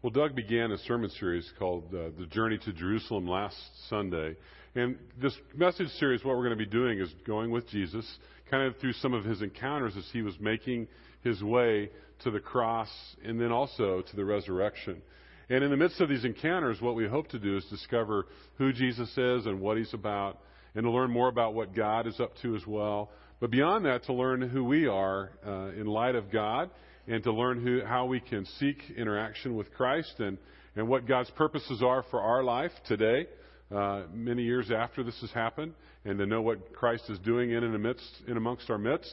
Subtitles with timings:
[0.00, 3.56] Well, Doug began a sermon series called uh, The Journey to Jerusalem last
[3.90, 4.36] Sunday.
[4.76, 8.06] And this message series, what we're going to be doing is going with Jesus,
[8.48, 10.86] kind of through some of his encounters as he was making
[11.24, 11.90] his way
[12.20, 12.88] to the cross
[13.24, 15.02] and then also to the resurrection.
[15.50, 18.26] And in the midst of these encounters, what we hope to do is discover
[18.56, 20.38] who Jesus is and what he's about,
[20.76, 23.10] and to learn more about what God is up to as well.
[23.40, 26.70] But beyond that, to learn who we are uh, in light of God
[27.08, 30.36] and to learn who, how we can seek interaction with Christ and,
[30.76, 33.26] and what God's purposes are for our life today,
[33.74, 35.72] uh, many years after this has happened,
[36.04, 39.12] and to know what Christ is doing in and amidst, in amongst our midst.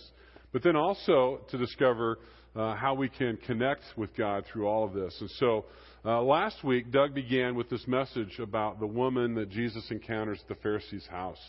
[0.51, 2.19] But then also to discover
[2.55, 5.15] uh, how we can connect with God through all of this.
[5.19, 5.65] And so
[6.05, 10.47] uh, last week, Doug began with this message about the woman that Jesus encounters at
[10.47, 11.39] the Pharisee's house.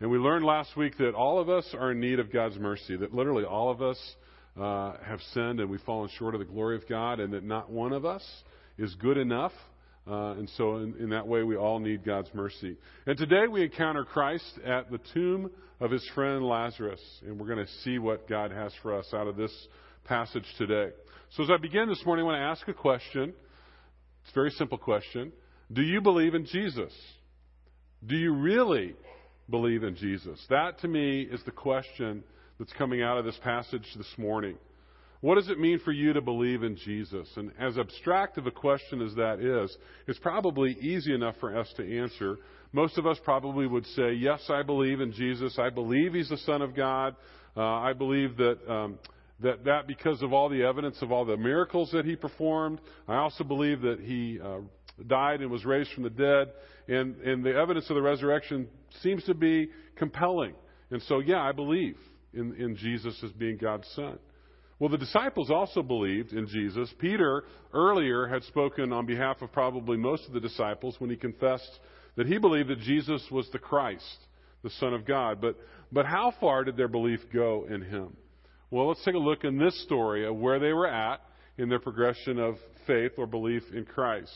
[0.00, 2.96] And we learned last week that all of us are in need of God's mercy,
[2.96, 3.98] that literally all of us
[4.60, 7.70] uh, have sinned and we've fallen short of the glory of God, and that not
[7.70, 8.22] one of us
[8.78, 9.52] is good enough.
[10.06, 12.76] Uh, and so, in, in, that way, we all need God's mercy.
[13.06, 17.64] And today, we encounter Christ at the tomb of his friend Lazarus, and we're going
[17.64, 19.52] to see what God has for us out of this
[20.04, 20.90] passage today.
[21.36, 23.32] So, as I begin this morning, I want to ask a question.
[24.22, 25.32] It's a very simple question.
[25.72, 26.92] Do you believe in Jesus?
[28.04, 28.96] Do you really
[29.48, 30.44] believe in Jesus?
[30.50, 32.24] That, to me, is the question
[32.58, 34.56] that's coming out of this passage this morning.
[35.20, 37.28] What does it mean for you to believe in Jesus?
[37.36, 39.74] And as abstract of a question as that is,
[40.08, 42.38] it's probably easy enough for us to answer.
[42.72, 45.60] Most of us probably would say, Yes, I believe in Jesus.
[45.60, 47.14] I believe He's the Son of God.
[47.56, 48.58] Uh, I believe that.
[48.68, 48.98] Um,
[49.40, 53.16] that, that because of all the evidence of all the miracles that he performed, I
[53.16, 54.58] also believe that he uh,
[55.08, 56.52] died and was raised from the dead,
[56.86, 58.68] and, and the evidence of the resurrection
[59.02, 60.54] seems to be compelling.
[60.92, 61.96] And so, yeah, I believe
[62.34, 64.18] in, in Jesus as being God's Son.
[64.78, 66.92] Well, the disciples also believed in Jesus.
[66.98, 71.78] Peter earlier had spoken on behalf of probably most of the disciples when he confessed
[72.16, 74.18] that he believed that Jesus was the Christ,
[74.64, 75.40] the Son of God.
[75.40, 75.56] But,
[75.92, 78.16] but how far did their belief go in him?
[78.70, 81.20] Well, let's take a look in this story of where they were at
[81.58, 82.56] in their progression of
[82.86, 84.32] faith or belief in Christ.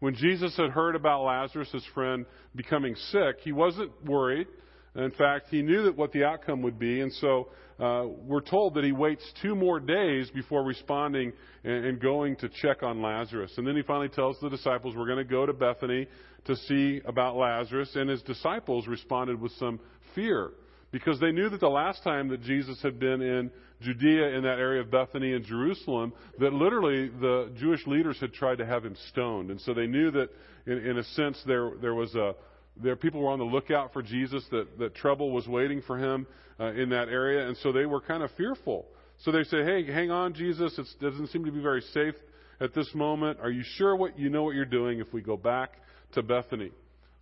[0.00, 2.26] When Jesus had heard about Lazarus, his friend,
[2.56, 4.48] becoming sick, he wasn't worried.
[4.96, 7.48] In fact, he knew that what the outcome would be, and so
[7.80, 11.32] uh, we're told that he waits two more days before responding
[11.64, 13.52] and, and going to check on Lazarus.
[13.56, 16.06] And then he finally tells the disciples, "We're going to go to Bethany
[16.44, 19.80] to see about Lazarus." And his disciples responded with some
[20.14, 20.52] fear
[20.92, 23.50] because they knew that the last time that Jesus had been in
[23.80, 28.58] Judea in that area of Bethany and Jerusalem, that literally the Jewish leaders had tried
[28.58, 29.50] to have him stoned.
[29.50, 30.28] And so they knew that,
[30.66, 32.36] in, in a sense, there, there was a,
[32.82, 36.26] there, people were on the lookout for Jesus, that, that trouble was waiting for him
[36.58, 38.86] uh, in that area, and so they were kind of fearful.
[39.22, 40.76] So they say, hey, hang on, Jesus.
[40.78, 42.14] It doesn't seem to be very safe
[42.60, 43.38] at this moment.
[43.40, 45.72] Are you sure what you know what you're doing if we go back
[46.12, 46.70] to Bethany?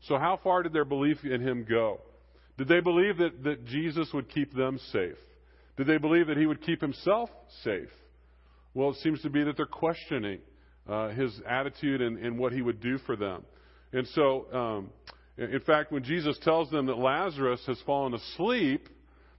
[0.09, 2.01] So how far did their belief in him go?
[2.59, 5.17] Did they believe that, that Jesus would keep them safe?
[5.77, 7.31] Did they believe that he would keep himself
[7.63, 7.89] safe?
[8.75, 10.41] Well, it seems to be that they're questioning
[10.89, 13.43] uh, his attitude and, and, what he would do for them.
[13.93, 14.91] And so, um,
[15.51, 18.89] in fact, when Jesus tells them that Lazarus has fallen asleep,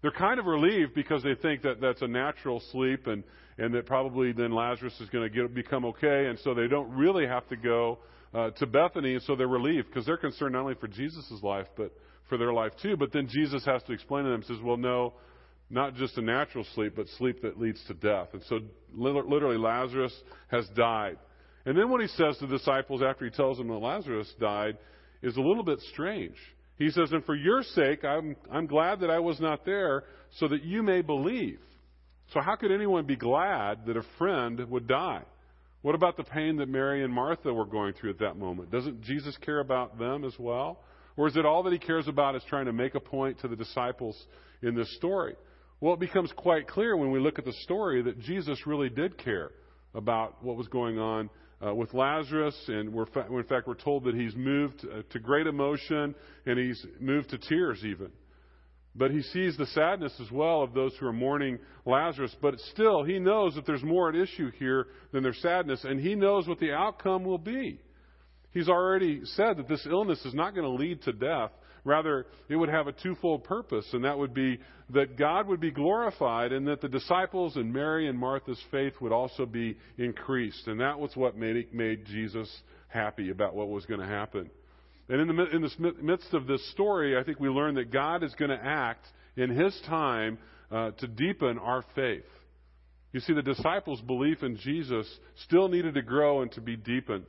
[0.02, 3.24] they're kind of relieved because they think that that's a natural sleep and,
[3.58, 6.26] and that probably then Lazarus is going to become okay.
[6.26, 8.00] And so they don't really have to go
[8.34, 9.14] uh, to Bethany.
[9.14, 11.94] And so they're relieved because they're concerned not only for Jesus' life, but
[12.28, 12.98] for their life too.
[12.98, 15.14] But then Jesus has to explain to them, says, well, no,
[15.70, 18.30] not just a natural sleep, but sleep that leads to death.
[18.34, 18.60] And so
[18.94, 20.14] literally Lazarus
[20.50, 21.18] has died.
[21.66, 24.78] And then what he says to the disciples after he tells them that Lazarus died,
[25.24, 26.36] is a little bit strange.
[26.78, 30.04] He says, And for your sake, I'm, I'm glad that I was not there,
[30.38, 31.60] so that you may believe.
[32.34, 35.24] So, how could anyone be glad that a friend would die?
[35.82, 38.72] What about the pain that Mary and Martha were going through at that moment?
[38.72, 40.80] Doesn't Jesus care about them as well?
[41.16, 43.48] Or is it all that he cares about is trying to make a point to
[43.48, 44.18] the disciples
[44.62, 45.36] in this story?
[45.80, 49.18] Well, it becomes quite clear when we look at the story that Jesus really did
[49.18, 49.52] care
[49.94, 51.30] about what was going on
[51.66, 55.20] uh, with Lazarus, and we're fa- in fact we're told that he's moved uh, to
[55.20, 56.16] great emotion
[56.46, 58.12] and he's moved to tears even.
[58.96, 62.36] But he sees the sadness as well of those who are mourning Lazarus.
[62.42, 66.14] But still, he knows that there's more at issue here than their sadness, and he
[66.14, 67.80] knows what the outcome will be.
[68.54, 71.52] He's already said that this illness is not going to lead to death,
[71.86, 74.60] Rather, it would have a twofold purpose, and that would be
[74.92, 79.12] that God would be glorified and that the disciples and Mary and Martha's faith would
[79.12, 80.68] also be increased.
[80.68, 82.50] And that was what made, made Jesus
[82.88, 84.50] happy about what was going to happen.
[85.10, 88.24] And in the, in the midst of this story, I think we learn that God
[88.24, 89.06] is going to act
[89.36, 90.38] in His time
[90.72, 92.24] uh, to deepen our faith.
[93.12, 95.08] You see, the disciples' belief in Jesus
[95.44, 97.26] still needed to grow and to be deepened.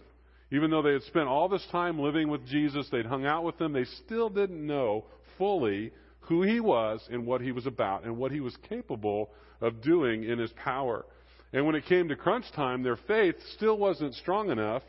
[0.53, 3.61] Even though they had spent all this time living with Jesus, they'd hung out with
[3.61, 5.05] him, they still didn't know
[5.39, 9.31] fully who he was and what he was about and what he was capable
[9.61, 11.05] of doing in his power.
[11.53, 14.83] And when it came to crunch time, their faith still wasn't strong enough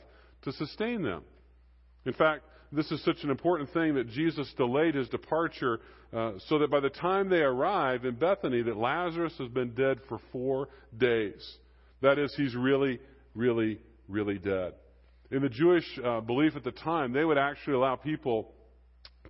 [0.44, 1.24] to sustain them.
[2.06, 5.80] In fact, this is such an important thing that Jesus delayed his departure
[6.14, 10.00] uh, so that by the time they arrive in Bethany, that Lazarus has been dead
[10.08, 11.58] for four days.
[12.02, 13.00] That is, he's really,
[13.34, 14.74] really, really dead.
[15.32, 18.52] In the Jewish uh, belief at the time, they would actually allow people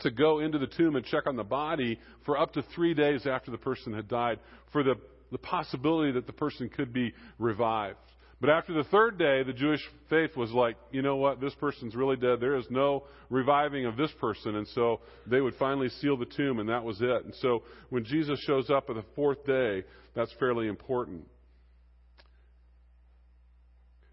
[0.01, 3.25] to go into the tomb and check on the body for up to three days
[3.25, 4.39] after the person had died
[4.71, 4.95] for the,
[5.31, 7.97] the possibility that the person could be revived.
[8.41, 11.95] But after the third day, the Jewish faith was like, you know what, this person's
[11.95, 12.41] really dead.
[12.41, 14.55] There is no reviving of this person.
[14.57, 17.23] And so they would finally seal the tomb, and that was it.
[17.23, 21.25] And so when Jesus shows up at the fourth day, that's fairly important.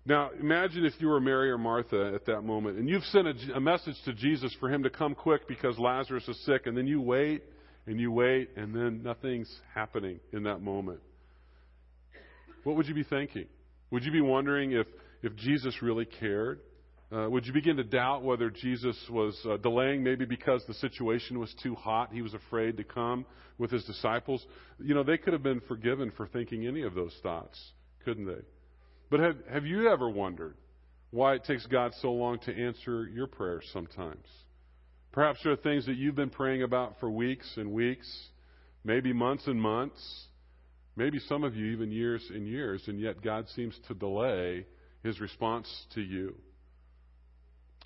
[0.04, 3.34] Now, imagine if you were Mary or Martha at that moment, and you've sent a,
[3.54, 6.86] a message to Jesus for him to come quick because Lazarus is sick, and then
[6.86, 7.44] you wait
[7.86, 11.00] and you wait, and then nothing's happening in that moment.
[12.64, 13.46] What would you be thinking?
[13.90, 14.86] Would you be wondering if,
[15.22, 16.60] if Jesus really cared?
[17.12, 21.38] Uh, would you begin to doubt whether Jesus was uh, delaying maybe because the situation
[21.38, 22.10] was too hot?
[22.12, 23.26] He was afraid to come
[23.58, 24.44] with his disciples.
[24.78, 27.60] You know, they could have been forgiven for thinking any of those thoughts,
[28.04, 28.42] couldn't they?
[29.12, 30.56] But have, have you ever wondered
[31.10, 34.24] why it takes God so long to answer your prayers sometimes?
[35.12, 38.08] Perhaps there are things that you've been praying about for weeks and weeks,
[38.84, 40.00] maybe months and months.
[40.96, 44.64] Maybe some of you even years and years, and yet God seems to delay
[45.02, 46.34] his response to you.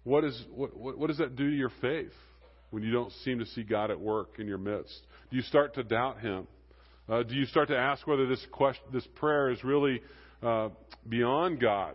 [0.05, 2.15] What, is, what, what, does that do to your faith
[2.71, 4.97] when you don't seem to see God at work in your midst?
[5.33, 6.47] Do you start to doubt him?
[7.09, 10.01] Uh, do you start to ask whether this, question, this prayer is really
[10.43, 10.69] uh,
[11.09, 11.95] beyond God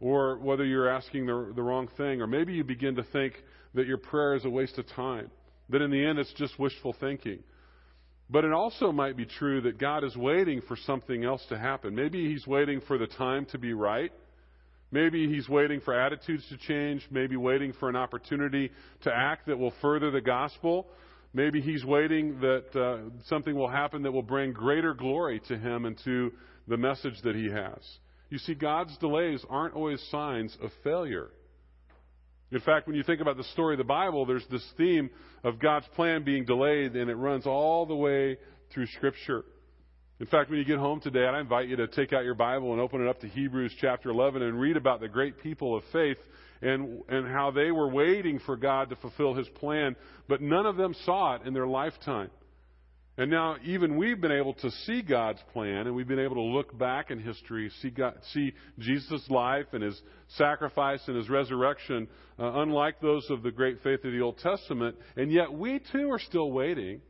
[0.00, 2.20] or whether you're asking the, the wrong thing?
[2.20, 3.34] Or maybe you begin to think
[3.74, 5.30] that your prayer is a waste of time,
[5.70, 7.40] that in the end it's just wishful thinking.
[8.30, 11.94] But it also might be true that God is waiting for something else to happen.
[11.94, 14.12] Maybe He's waiting for the time to be right.
[14.90, 17.06] Maybe He's waiting for attitudes to change.
[17.10, 18.70] Maybe waiting for an opportunity
[19.02, 20.88] to act that will further the gospel.
[21.32, 25.86] Maybe He's waiting that uh, something will happen that will bring greater glory to Him
[25.86, 26.32] and to
[26.68, 27.78] the message that He has.
[28.30, 31.28] You see, God's delays aren't always signs of failure.
[32.50, 35.10] In fact, when you think about the story of the Bible, there's this theme
[35.44, 38.38] of God's plan being delayed, and it runs all the way
[38.72, 39.44] through Scripture.
[40.20, 42.72] In fact, when you get home today, I invite you to take out your Bible
[42.72, 45.84] and open it up to Hebrews chapter 11 and read about the great people of
[45.92, 46.16] faith
[46.60, 49.94] and, and how they were waiting for God to fulfill His plan,
[50.28, 52.30] but none of them saw it in their lifetime.
[53.18, 56.40] And now, even we've been able to see God's plan, and we've been able to
[56.40, 60.00] look back in history, see, God, see Jesus' life and his
[60.36, 62.06] sacrifice and his resurrection,
[62.38, 64.94] uh, unlike those of the great faith of the Old Testament.
[65.16, 67.00] And yet, we too are still waiting.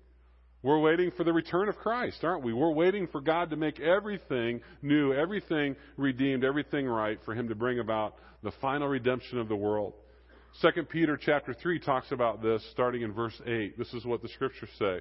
[0.62, 2.54] We're waiting for the return of Christ, aren't we?
[2.54, 7.54] We're waiting for God to make everything new, everything redeemed, everything right, for Him to
[7.54, 9.92] bring about the final redemption of the world.
[10.62, 13.76] 2 Peter chapter 3 talks about this starting in verse 8.
[13.76, 15.00] This is what the scriptures say.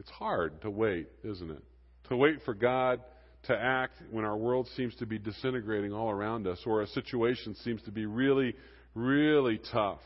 [0.00, 1.62] it's hard to wait, isn't it?
[2.08, 3.00] To wait for God
[3.44, 7.54] to act when our world seems to be disintegrating all around us or a situation
[7.56, 8.56] seems to be really,
[8.94, 10.00] really tough.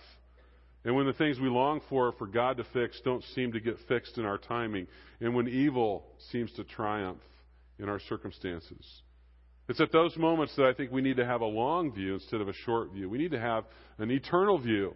[0.85, 3.77] And when the things we long for for God to fix don't seem to get
[3.89, 4.89] fixed in our timing,
[5.21, 7.23] and when evil seems to triumph
[7.79, 9.03] in our circumstances.
[9.69, 12.41] It's at those moments that I think we need to have a long view instead
[12.41, 13.09] of a short view.
[13.09, 13.65] We need to have
[13.99, 14.95] an eternal view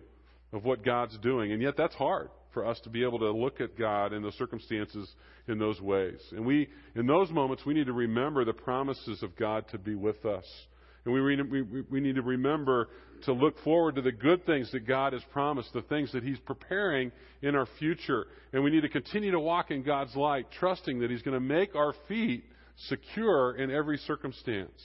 [0.53, 3.61] of what God's doing, and yet that's hard for us to be able to look
[3.61, 5.09] at God and the circumstances
[5.47, 6.21] in those ways.
[6.33, 9.95] And we, in those moments, we need to remember the promises of God to be
[9.95, 10.45] with us.
[11.05, 12.89] And we, we, we need to remember
[13.25, 16.39] to look forward to the good things that God has promised, the things that He's
[16.41, 17.13] preparing
[17.43, 18.27] in our future.
[18.53, 21.41] And we need to continue to walk in God's light, trusting that He's going to
[21.41, 22.45] make our feet
[22.89, 24.81] secure in every circumstance.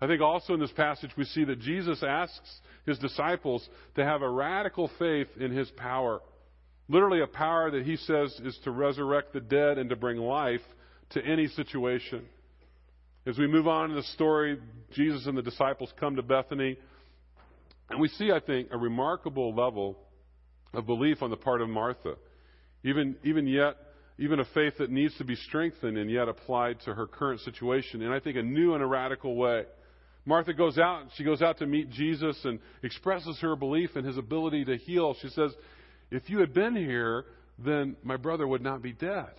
[0.00, 4.22] I think also in this passage we see that Jesus asks his disciples to have
[4.22, 6.20] a radical faith in his power.
[6.90, 10.60] Literally, a power that he says is to resurrect the dead and to bring life
[11.10, 12.24] to any situation.
[13.24, 14.58] As we move on in the story,
[14.92, 16.76] Jesus and the disciples come to Bethany,
[17.90, 19.98] and we see, I think, a remarkable level
[20.74, 22.14] of belief on the part of Martha.
[22.82, 23.76] Even, even yet,
[24.18, 28.02] even a faith that needs to be strengthened and yet applied to her current situation
[28.02, 29.64] in, I think, a new and a radical way.
[30.24, 34.18] Martha goes out, she goes out to meet Jesus and expresses her belief in his
[34.18, 35.14] ability to heal.
[35.22, 35.52] She says,
[36.10, 37.24] If you had been here,
[37.58, 39.30] then my brother would not be dead.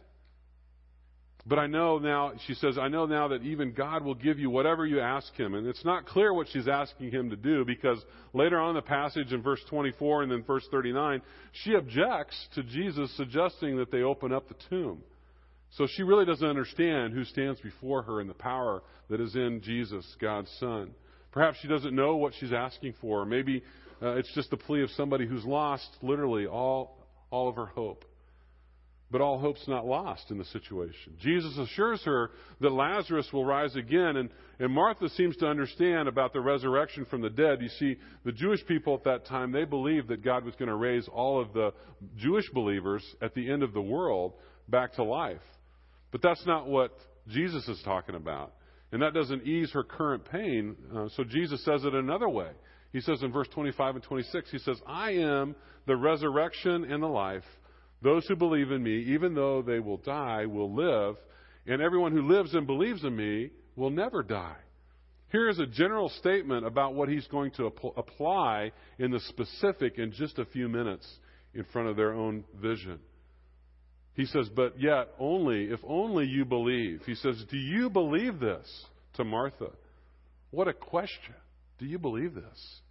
[1.46, 4.52] But I know now, she says, I know now that even God will give you
[4.52, 5.56] whatever you ask Him.
[5.56, 8.00] And it's not clear what she's asking Him to do because
[8.34, 11.22] later on in the passage in verse 24 and then verse 39,
[11.64, 15.02] she objects to Jesus suggesting that they open up the tomb.
[15.72, 19.62] So she really doesn't understand who stands before her and the power that is in
[19.64, 20.92] Jesus, God's Son.
[21.32, 23.26] Perhaps she doesn't know what she's asking for.
[23.26, 23.64] Maybe
[24.02, 26.98] uh, it's just the plea of somebody who's lost literally all,
[27.30, 28.06] all of her hope.
[29.12, 31.18] But all hope's not lost in the situation.
[31.20, 36.32] Jesus assures her that Lazarus will rise again, and, and Martha seems to understand about
[36.32, 37.62] the resurrection from the dead.
[37.62, 40.76] You see, the Jewish people at that time, they believed that God was going to
[40.76, 41.74] raise all of the
[42.18, 44.34] Jewish believers at the end of the world
[44.70, 45.42] back to life.
[46.14, 46.98] But that's not what
[47.28, 48.54] Jesus is talking about.
[48.92, 50.76] And that doesn't ease her current pain.
[50.94, 52.50] Uh, so Jesus says it another way.
[52.92, 55.56] He says in verse 25 and 26, He says, I am
[55.88, 57.44] the resurrection and the life.
[58.02, 61.16] Those who believe in me, even though they will die, will live,
[61.68, 64.58] and everyone who lives and believes in me will never die.
[65.32, 69.98] Here is a general statement about what he's going to ap- apply in the specific
[69.98, 71.08] in just a few minutes
[71.54, 73.00] in front of their own vision.
[74.14, 77.02] He says, But yet, only, if only you believe.
[77.06, 78.68] He says, Do you believe this
[79.14, 79.70] to Martha?
[80.52, 81.36] What a question.
[81.80, 82.82] Do you believe this?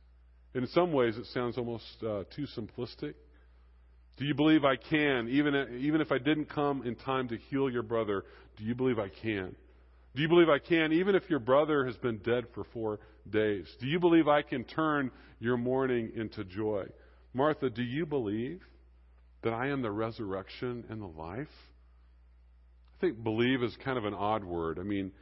[0.55, 3.15] In some ways, it sounds almost uh, too simplistic.
[4.17, 7.71] Do you believe I can, even, even if I didn't come in time to heal
[7.71, 8.25] your brother?
[8.57, 9.55] Do you believe I can?
[10.15, 12.99] Do you believe I can, even if your brother has been dead for four
[13.31, 13.67] days?
[13.81, 16.87] Do you believe I can turn your mourning into joy?
[17.33, 18.61] Martha, do you believe
[19.43, 21.49] that I am the resurrection and the life?
[22.97, 24.79] I think believe is kind of an odd word.
[24.79, 25.13] I mean,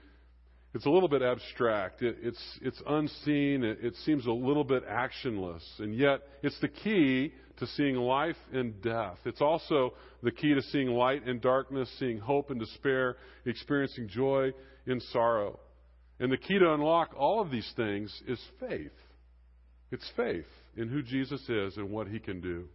[0.74, 2.02] it's a little bit abstract.
[2.02, 3.64] It, it's, it's unseen.
[3.64, 5.62] It, it seems a little bit actionless.
[5.78, 9.18] And yet, it's the key to seeing life and death.
[9.24, 14.52] It's also the key to seeing light and darkness, seeing hope and despair, experiencing joy
[14.86, 15.58] in sorrow.
[16.20, 18.92] And the key to unlock all of these things is faith.
[19.90, 20.46] It's faith
[20.76, 22.68] in who Jesus is and what he can do.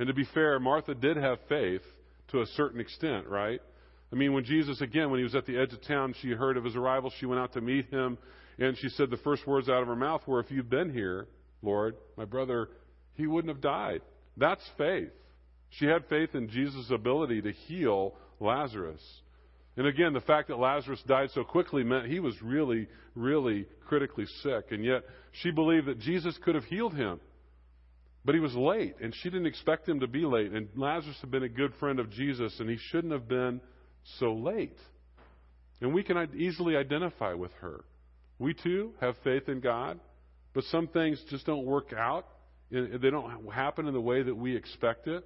[0.00, 1.82] And to be fair, Martha did have faith
[2.28, 3.60] to a certain extent, right?
[4.10, 6.56] I mean, when Jesus, again, when he was at the edge of town, she heard
[6.56, 7.12] of his arrival.
[7.20, 8.16] She went out to meet him,
[8.58, 11.28] and she said the first words out of her mouth were, If you'd been here,
[11.60, 12.70] Lord, my brother,
[13.12, 14.00] he wouldn't have died.
[14.38, 15.10] That's faith.
[15.68, 19.02] She had faith in Jesus' ability to heal Lazarus.
[19.76, 24.26] And again, the fact that Lazarus died so quickly meant he was really, really critically
[24.42, 24.68] sick.
[24.70, 25.02] And yet,
[25.42, 27.20] she believed that Jesus could have healed him.
[28.24, 30.52] But he was late, and she didn't expect him to be late.
[30.52, 33.60] And Lazarus had been a good friend of Jesus, and he shouldn't have been
[34.18, 34.76] so late.
[35.80, 37.84] And we can easily identify with her.
[38.38, 39.98] We too have faith in God,
[40.52, 42.26] but some things just don't work out.
[42.70, 45.24] They don't happen in the way that we expect it.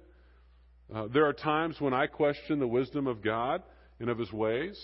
[0.93, 3.61] Uh, there are times when I question the wisdom of God
[3.99, 4.79] and of His ways.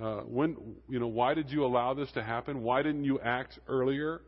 [0.00, 0.56] Uh, when
[0.88, 2.62] you know, why did you allow this to happen?
[2.62, 4.22] Why didn't you act earlier?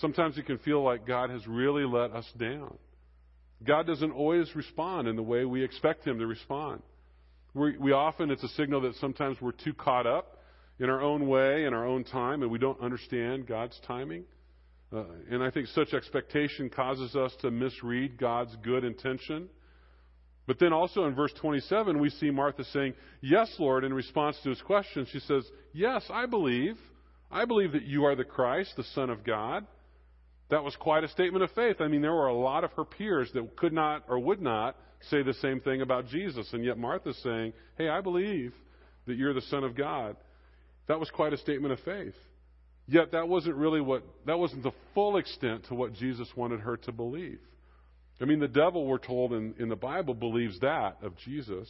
[0.00, 2.76] Sometimes it can feel like God has really let us down.
[3.64, 6.82] God doesn't always respond in the way we expect Him to respond.
[7.54, 10.38] We, we often, it's a signal that sometimes we're too caught up
[10.78, 14.24] in our own way, in our own time, and we don't understand God's timing.
[14.92, 19.48] Uh, and I think such expectation causes us to misread God's good intention.
[20.46, 24.50] But then also in verse 27, we see Martha saying, Yes, Lord, in response to
[24.50, 25.06] his question.
[25.10, 26.76] She says, Yes, I believe.
[27.30, 29.66] I believe that you are the Christ, the Son of God.
[30.52, 31.76] That was quite a statement of faith.
[31.80, 34.76] I mean, there were a lot of her peers that could not or would not
[35.08, 36.46] say the same thing about Jesus.
[36.52, 38.52] And yet Martha's saying, Hey, I believe
[39.06, 40.14] that you're the Son of God.
[40.88, 42.12] That was quite a statement of faith.
[42.86, 46.76] Yet that wasn't really what, that wasn't the full extent to what Jesus wanted her
[46.76, 47.40] to believe.
[48.20, 51.66] I mean, the devil, we're told in, in the Bible, believes that of Jesus.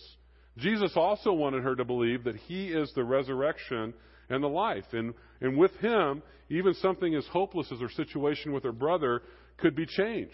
[0.59, 3.95] Jesus also wanted her to believe that he is the resurrection
[4.29, 4.87] and the life.
[4.91, 9.23] And, and with him, even something as hopeless as her situation with her brother
[9.59, 10.33] could be changed.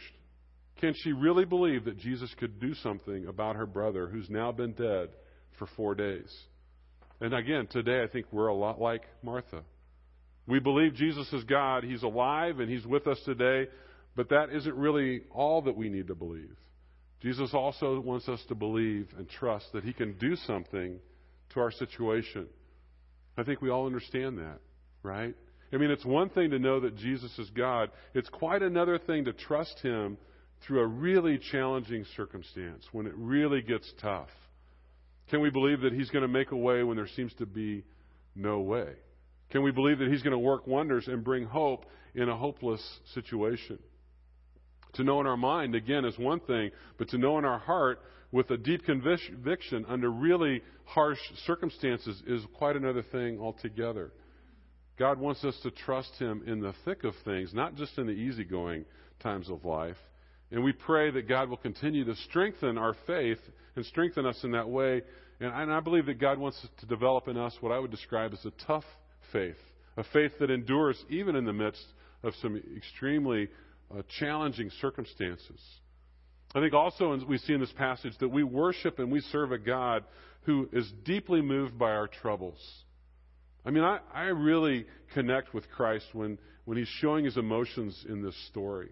[0.81, 4.73] Can she really believe that Jesus could do something about her brother who's now been
[4.73, 5.09] dead
[5.59, 6.33] for four days?
[7.21, 9.63] And again, today I think we're a lot like Martha.
[10.47, 13.69] We believe Jesus is God, He's alive, and He's with us today,
[14.15, 16.57] but that isn't really all that we need to believe.
[17.21, 21.01] Jesus also wants us to believe and trust that He can do something
[21.51, 22.47] to our situation.
[23.37, 24.59] I think we all understand that,
[25.03, 25.35] right?
[25.73, 27.91] I mean, it's one thing to know that Jesus is God.
[28.15, 30.17] It's quite another thing to trust Him
[30.67, 34.31] through a really challenging circumstance when it really gets tough.
[35.31, 37.85] Can we believe that He's going to make a way when there seems to be
[38.35, 38.93] no way?
[39.51, 42.83] Can we believe that He's going to work wonders and bring hope in a hopeless
[43.15, 43.79] situation?
[44.95, 48.01] To know in our mind, again, is one thing, but to know in our heart
[48.33, 54.13] with a deep conviction under really harsh circumstances is quite another thing altogether.
[54.99, 58.13] God wants us to trust Him in the thick of things, not just in the
[58.13, 58.85] easygoing
[59.21, 59.97] times of life.
[60.51, 63.39] And we pray that God will continue to strengthen our faith
[63.77, 65.03] and strengthen us in that way.
[65.41, 68.45] And I, believe that God wants to develop in us what I would describe as
[68.45, 68.85] a tough
[69.33, 69.59] faith,
[69.97, 71.85] a faith that endures even in the midst
[72.25, 73.49] of some extremely
[73.95, 75.61] uh, challenging circumstances.
[76.55, 79.59] I think also we see in this passage that we worship and we serve a
[79.59, 80.03] God
[80.43, 82.59] who is deeply moved by our troubles.
[83.69, 88.23] I mean, I, I really connect with Christ when, when he's showing his emotions in
[88.23, 88.89] this story.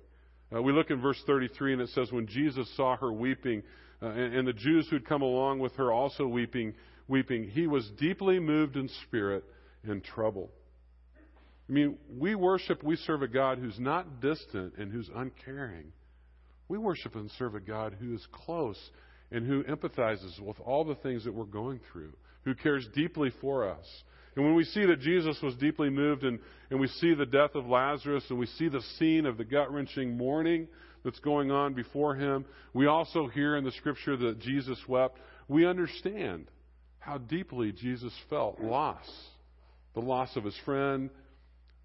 [0.55, 3.63] Uh, we look in verse 33 and it says, When Jesus saw her weeping,
[4.03, 6.75] uh, and, and the Jews who'd come along with her also weeping,
[7.09, 9.45] weeping, he was deeply moved in spirit
[9.83, 10.51] and troubled.
[11.71, 15.87] I mean, we worship, we serve a God who's not distant and who's uncaring.
[16.69, 18.91] We worship and serve a God who is close
[19.31, 22.13] and who empathizes with all the things that we're going through,
[22.45, 23.87] who cares deeply for us.
[24.37, 26.39] And when we see that Jesus was deeply moved and,
[26.71, 29.73] and we see the death of Lazarus and we see the scene of the gut
[29.73, 30.69] wrenching mourning
[31.05, 35.19] that's going on before him, we also hear in the scripture that Jesus wept.
[35.49, 36.51] We understand
[36.99, 39.07] how deeply Jesus felt loss
[39.97, 41.09] the loss of his friend,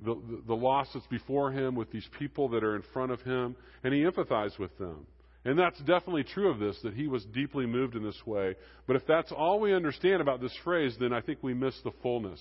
[0.01, 3.21] the, the, the loss that's before him with these people that are in front of
[3.21, 5.07] him, and he empathized with them.
[5.43, 8.55] And that's definitely true of this, that he was deeply moved in this way.
[8.85, 11.91] But if that's all we understand about this phrase, then I think we miss the
[12.03, 12.39] fullness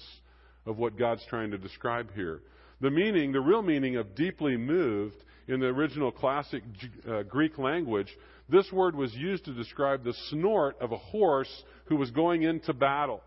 [0.66, 2.42] of what God's trying to describe here.
[2.83, 5.16] The meaning, the real meaning of deeply moved
[5.49, 6.62] in the original classic
[7.09, 8.09] uh, Greek language,
[8.50, 12.75] this word was used to describe the snort of a horse who was going into
[12.75, 13.23] battle.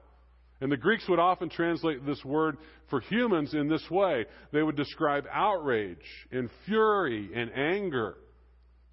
[0.61, 2.57] And the Greeks would often translate this word
[2.89, 4.25] for humans in this way.
[4.51, 5.97] They would describe outrage
[6.31, 8.15] and fury and anger.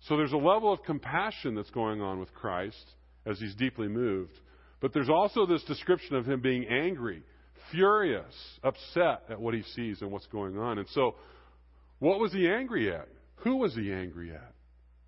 [0.09, 2.95] So there's a level of compassion that's going on with Christ
[3.27, 4.39] as he's deeply moved.
[4.81, 7.23] But there's also this description of him being angry,
[7.71, 8.35] furious,
[8.65, 10.79] upset at what he sees and what's going on.
[10.79, 11.17] And so,
[11.99, 13.09] what was he angry at?
[13.37, 14.55] Who was he angry at?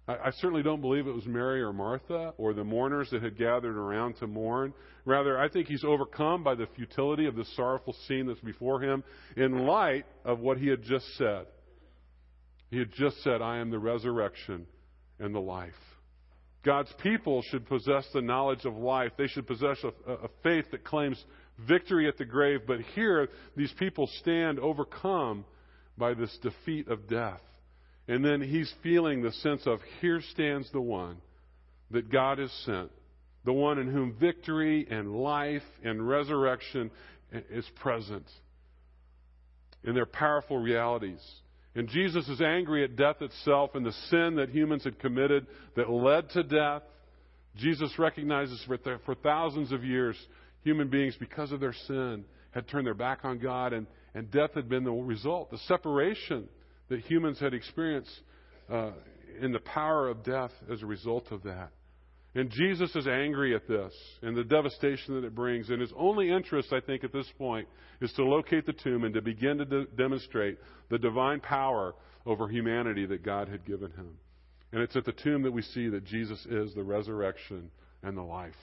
[0.07, 3.39] I, I certainly don't believe it was Mary or Martha or the mourners that had
[3.39, 4.75] gathered around to mourn.
[5.07, 9.03] Rather, I think he's overcome by the futility of the sorrowful scene that's before him
[9.39, 11.47] in light of what he had just said.
[12.71, 14.67] He had just said, I am the resurrection
[15.23, 15.73] and the life.
[16.65, 19.13] God's people should possess the knowledge of life.
[19.17, 21.23] They should possess a, a, faith that claims
[21.67, 22.61] victory at the grave.
[22.67, 25.45] But here, these people stand overcome
[25.99, 27.41] by this defeat of death.
[28.07, 31.17] And then he's feeling the sense of here stands the one
[31.91, 32.91] that God has sent,
[33.45, 36.91] the one in whom victory and life and resurrection
[37.33, 38.27] is present.
[39.85, 41.21] And they're powerful realities.
[41.75, 45.91] And Jesus is angry at death itself and the sin that humans had committed that
[45.91, 46.83] led to death.
[47.57, 50.17] Jesus recognizes for, for thousands of years,
[50.63, 54.51] human beings, because of their sin, had turned their back on God, and, and death
[54.55, 55.51] had been the result.
[55.51, 56.49] The separation
[56.89, 58.11] that humans had experienced
[58.71, 58.91] uh,
[59.41, 61.71] in the power of death as a result of that.
[62.35, 63.93] And Jesus is angry at this
[64.23, 65.69] and the devastation that it brings.
[65.69, 67.69] And his only interest, I think, at this point
[68.01, 72.49] is to locate the tomb and to begin to de- demonstrate the divine power over
[72.49, 74.17] humanity that God had given him.
[74.73, 77.71] And it's at the tomb that we see that Jesus is the resurrection
[78.03, 78.55] and the life.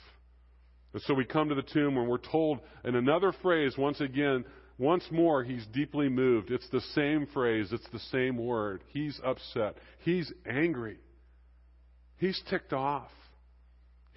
[0.94, 4.46] And so we come to the tomb when we're told in another phrase, once again,
[4.80, 6.50] once more, he's deeply moved.
[6.50, 8.82] It's the same phrase, it's the same word.
[8.88, 9.76] He's upset.
[10.00, 10.98] He's angry.
[12.18, 13.12] He's ticked off.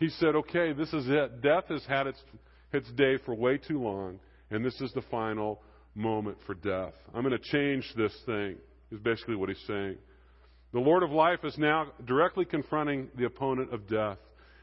[0.03, 1.43] He said, okay, this is it.
[1.43, 2.19] Death has had its,
[2.73, 4.19] its day for way too long,
[4.51, 5.63] and this is the final
[5.95, 6.93] moment for death.
[7.15, 8.57] I'm going to change this thing,
[8.91, 9.99] is basically what he's saying.
[10.73, 14.19] The Lord of life is now directly confronting the opponent of death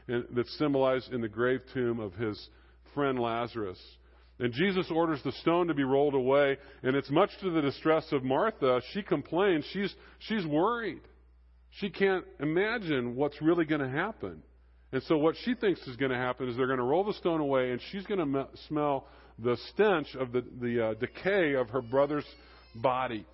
[0.08, 2.50] and that's symbolized in the grave tomb of his
[2.92, 3.80] friend Lazarus.
[4.40, 8.04] And Jesus orders the stone to be rolled away, and it's much to the distress
[8.12, 8.82] of Martha.
[8.92, 9.64] She complains.
[9.72, 11.00] She's, she's worried.
[11.70, 14.42] She can't imagine what's really going to happen.
[14.92, 17.14] And so, what she thinks is going to happen is they're going to roll the
[17.14, 19.06] stone away, and she's going to me- smell
[19.38, 22.26] the stench of the, the uh, decay of her brother's
[22.74, 23.24] body.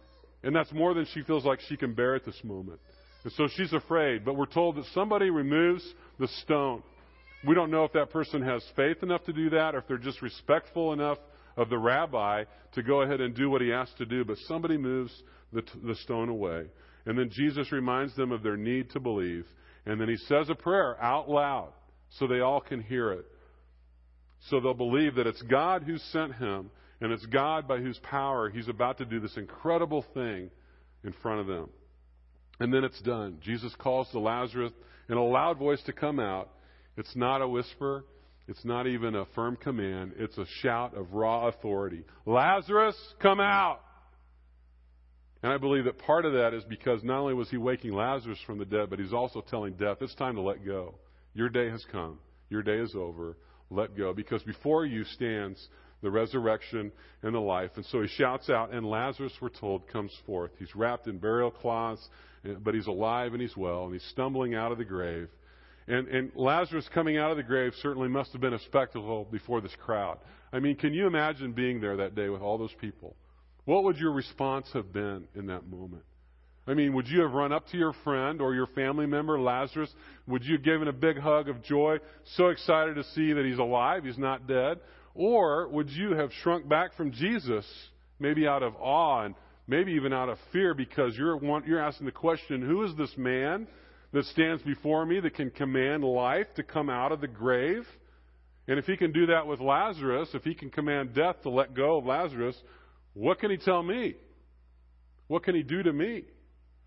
[0.43, 2.79] And that's more than she feels like she can bear at this moment.
[3.25, 4.25] And so she's afraid.
[4.25, 5.85] But we're told that somebody removes
[6.19, 6.83] the stone.
[7.47, 9.99] We don't know if that person has faith enough to do that or if they're
[9.99, 11.19] just respectful enough
[11.57, 14.77] of the rabbi to go ahead and do what he asked to do, but somebody
[14.77, 15.13] moves
[15.53, 16.67] the, the stone away.
[17.07, 19.47] And then Jesus reminds them of their need to believe.
[19.87, 21.73] And then he says a prayer out loud
[22.11, 23.25] so they all can hear it.
[24.51, 26.71] So they'll believe that it's God who sent him
[27.01, 30.51] and it's God by whose power he's about to do this incredible thing
[31.05, 31.69] in front of them.
[32.59, 33.39] And then it's done.
[33.43, 34.73] Jesus calls to Lazarus
[35.09, 36.51] in a loud voice to come out.
[36.97, 38.05] It's not a whisper.
[38.49, 40.15] It's not even a firm command.
[40.17, 42.05] It's a shout of raw authority.
[42.25, 43.81] Lazarus, come out!
[45.47, 48.41] And I believe that part of that is because not only was he waking Lazarus
[48.45, 50.97] from the dead, but he's also telling death, it's time to let go.
[51.35, 52.19] Your day has come.
[52.51, 53.37] Your day is over.
[53.71, 54.13] Let go.
[54.13, 55.69] Because before you stands
[56.03, 56.91] the resurrection
[57.23, 57.71] and the life.
[57.77, 60.51] And so he shouts out, and Lazarus, we're told, comes forth.
[60.59, 62.05] He's wrapped in burial cloths,
[62.45, 65.29] eh, but he's alive and he's well, and he's stumbling out of the grave.
[65.87, 69.61] And, and Lazarus coming out of the grave certainly must have been a spectacle before
[69.61, 70.19] this crowd.
[70.53, 73.15] I mean, can you imagine being there that day with all those people?
[73.67, 76.05] What would your response have been in that moment?
[76.69, 79.93] I mean, would you have run up to your friend or your family member, Lazarus?
[80.27, 81.99] Would you have given a big hug of joy,
[82.37, 84.79] so excited to see that he's alive, he's not dead?
[85.15, 87.65] Or would you have shrunk back from Jesus,
[88.21, 89.35] maybe out of awe and
[89.67, 93.67] maybe even out of fear because you're, you're asking the question, who is this man
[94.13, 97.85] that stands before me that can command life to come out of the grave?
[98.69, 101.75] And if he can do that with Lazarus, if he can command death to let
[101.75, 102.57] go of Lazarus,
[103.17, 104.15] what can he tell me?
[105.27, 106.25] What can he do to me?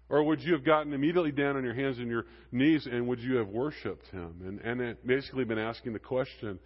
[0.10, 3.20] Or would you have gotten immediately down on your hands and your knees and would
[3.20, 4.60] you have worshiped him?
[4.64, 6.60] And, and basically been asking the question,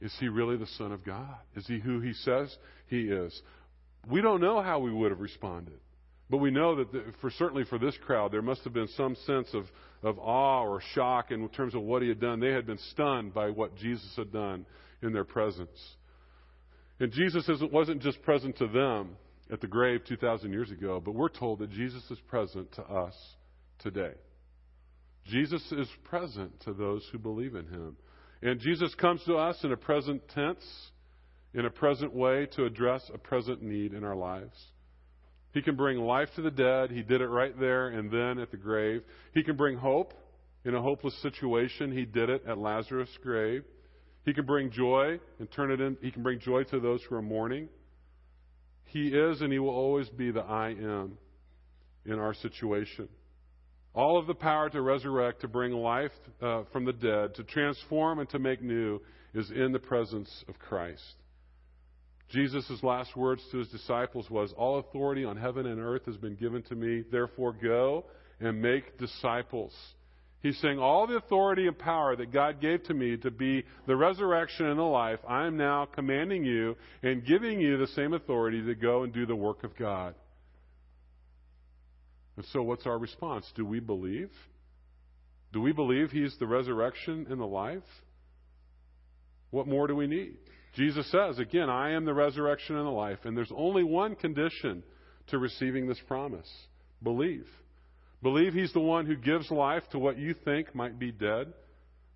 [0.00, 1.36] is he really the Son of God?
[1.54, 2.56] Is he who he says
[2.88, 3.38] he is?
[4.10, 5.78] We don't know how we would have responded.
[6.30, 9.14] But we know that the, for certainly for this crowd, there must have been some
[9.26, 9.66] sense of,
[10.02, 12.40] of awe or shock in terms of what he had done.
[12.40, 14.64] They had been stunned by what Jesus had done
[15.02, 15.78] in their presence.
[17.00, 19.16] And Jesus wasn't just present to them
[19.50, 23.14] at the grave 2,000 years ago, but we're told that Jesus is present to us
[23.80, 24.12] today.
[25.26, 27.96] Jesus is present to those who believe in him.
[28.40, 30.64] And Jesus comes to us in a present tense,
[31.54, 34.56] in a present way to address a present need in our lives.
[35.52, 36.90] He can bring life to the dead.
[36.90, 39.02] He did it right there and then at the grave.
[39.34, 40.14] He can bring hope
[40.64, 41.92] in a hopeless situation.
[41.92, 43.64] He did it at Lazarus' grave.
[44.24, 45.96] He can bring joy and turn it in.
[46.00, 47.68] He can bring joy to those who are mourning.
[48.84, 51.18] He is and he will always be the I am
[52.04, 53.08] in our situation.
[53.94, 58.20] All of the power to resurrect, to bring life uh, from the dead, to transform
[58.20, 59.00] and to make new
[59.34, 61.02] is in the presence of Christ.
[62.30, 66.36] Jesus' last words to his disciples was, All authority on heaven and earth has been
[66.36, 67.04] given to me.
[67.10, 68.06] Therefore, go
[68.40, 69.74] and make disciples.
[70.42, 73.96] He's saying, All the authority and power that God gave to me to be the
[73.96, 78.62] resurrection and the life, I am now commanding you and giving you the same authority
[78.64, 80.14] to go and do the work of God.
[82.36, 83.46] And so, what's our response?
[83.54, 84.30] Do we believe?
[85.52, 87.82] Do we believe He's the resurrection and the life?
[89.50, 90.38] What more do we need?
[90.74, 93.18] Jesus says, again, I am the resurrection and the life.
[93.24, 94.82] And there's only one condition
[95.28, 96.48] to receiving this promise
[97.02, 97.46] believe.
[98.22, 101.52] Believe He's the one who gives life to what you think might be dead.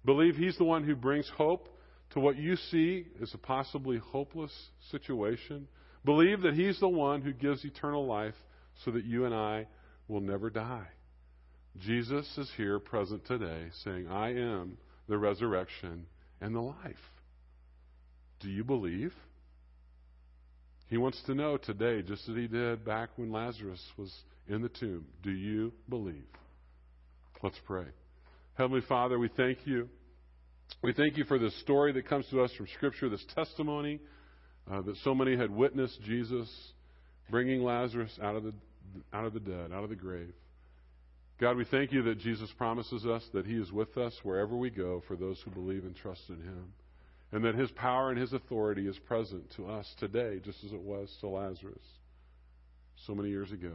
[0.05, 1.69] Believe He's the one who brings hope
[2.11, 4.53] to what you see as a possibly hopeless
[4.91, 5.67] situation.
[6.05, 8.35] Believe that He's the one who gives eternal life
[8.85, 9.67] so that you and I
[10.07, 10.87] will never die.
[11.79, 16.07] Jesus is here present today saying, I am the resurrection
[16.41, 16.95] and the life.
[18.41, 19.13] Do you believe?
[20.89, 24.13] He wants to know today, just as he did back when Lazarus was
[24.49, 26.27] in the tomb, do you believe?
[27.43, 27.87] Let's pray.
[28.55, 29.89] Heavenly Father, we thank you.
[30.83, 34.01] We thank you for this story that comes to us from Scripture, this testimony
[34.71, 36.49] uh, that so many had witnessed Jesus
[37.31, 38.53] bringing Lazarus out of the
[39.13, 40.33] out of the dead, out of the grave.
[41.39, 44.71] God, we thank you that Jesus promises us that He is with us wherever we
[44.71, 46.73] go for those who believe and trust in Him.
[47.33, 50.81] And that His power and His authority is present to us today, just as it
[50.81, 51.85] was to Lazarus
[53.07, 53.75] so many years ago.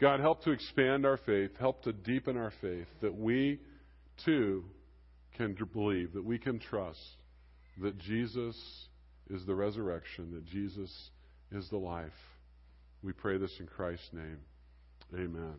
[0.00, 3.60] God, help to expand our faith, help to deepen our faith, that we
[4.24, 4.64] too
[5.36, 7.00] can believe, that we can trust
[7.78, 8.56] that Jesus
[9.30, 10.90] is the resurrection, that Jesus
[11.52, 12.10] is the life.
[13.02, 14.38] We pray this in Christ's name.
[15.14, 15.54] Amen.